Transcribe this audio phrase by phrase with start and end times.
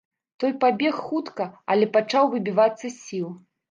[0.43, 3.35] Той пабег хутка, але пачаў выбівацца з сіл.